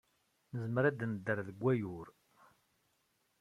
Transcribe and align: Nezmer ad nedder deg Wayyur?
Nezmer 0.59 0.83
ad 0.85 1.01
nedder 1.11 1.39
deg 1.47 1.57
Wayyur? 1.63 2.07